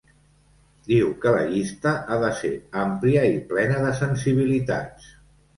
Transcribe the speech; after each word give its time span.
Diu 0.91 1.11
que 1.25 1.33
la 1.35 1.43
llista 1.51 1.93
ha 1.99 2.17
de 2.25 2.31
ser 2.39 2.53
àmplia 2.87 3.29
i 3.35 3.39
plena 3.53 3.79
de 3.85 3.93
sensibilitats. 4.03 5.17